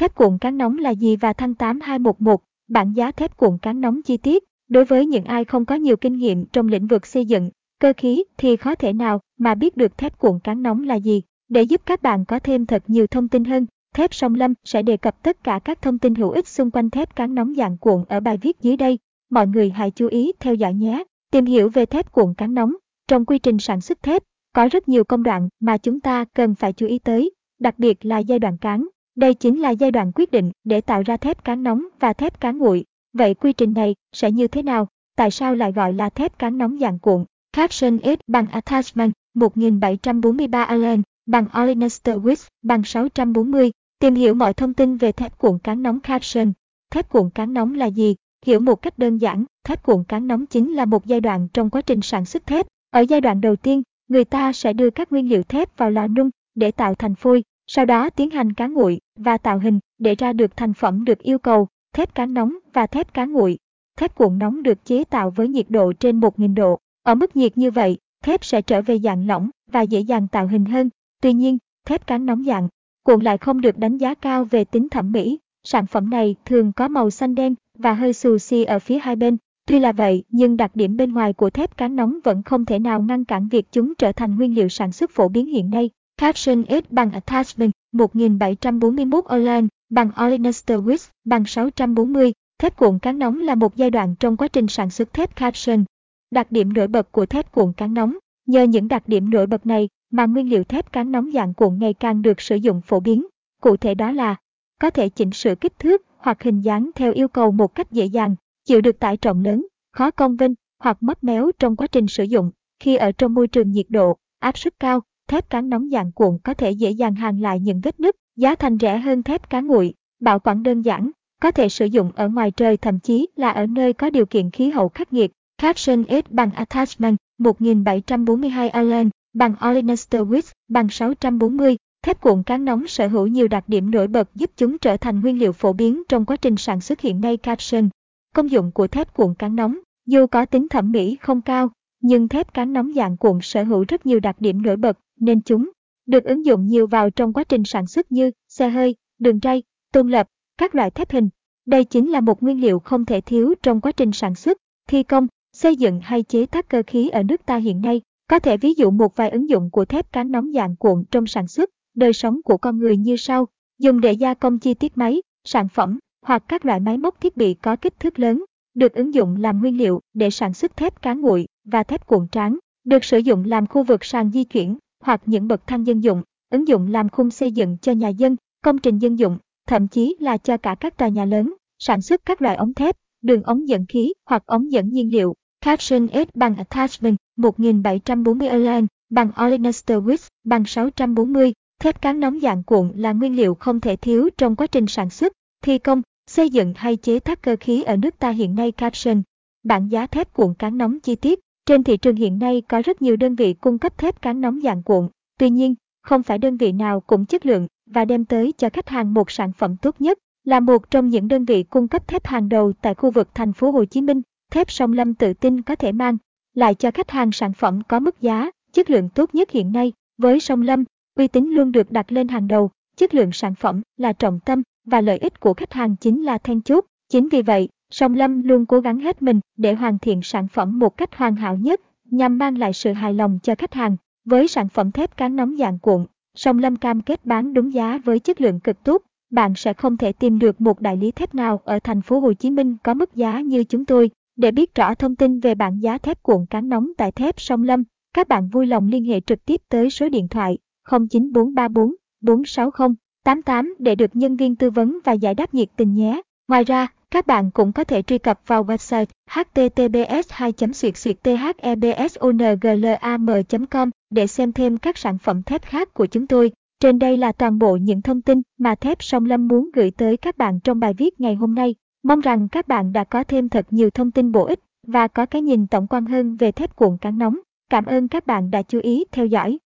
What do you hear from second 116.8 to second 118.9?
dàng hàn lại những vết nứt, giá thành